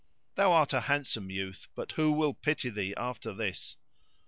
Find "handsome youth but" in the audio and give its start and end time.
0.81-1.91